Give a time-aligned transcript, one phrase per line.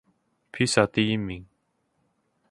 [0.51, 1.45] 披薩第一名